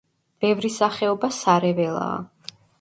ბევრი 0.45 0.71
სახეობა 0.77 1.31
სარეველაა. 1.43 2.61